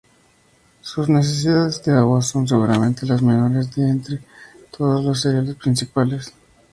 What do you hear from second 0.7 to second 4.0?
Sus necesidades de agua son seguramente las menores de